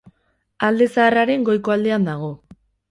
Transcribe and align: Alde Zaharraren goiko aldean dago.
Alde 0.69 0.87
Zaharraren 0.95 1.47
goiko 1.51 1.77
aldean 1.79 2.13
dago. 2.13 2.35